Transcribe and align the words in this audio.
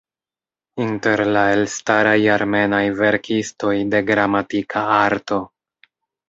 Inter 0.85 1.21
la 1.35 1.43
elstaraj 1.57 2.15
armenaj 2.37 2.81
verkistoj 3.03 3.75
de 3.93 4.01
"Gramatika 4.09 4.85
Arto". 4.97 5.41